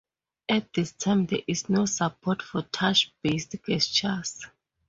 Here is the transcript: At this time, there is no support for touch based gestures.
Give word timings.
At 0.49 0.73
this 0.73 0.93
time, 0.93 1.27
there 1.27 1.43
is 1.45 1.69
no 1.69 1.85
support 1.85 2.41
for 2.41 2.63
touch 2.63 3.13
based 3.21 3.55
gestures. 3.63 4.47